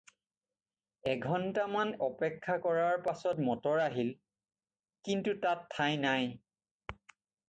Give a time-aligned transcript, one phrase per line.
[1.09, 4.09] এঘণ্টামান অপেক্ষা কৰাৰ পাচত মটৰ আহিল,
[5.09, 6.27] কিন্তু তাত ঠাই নাই।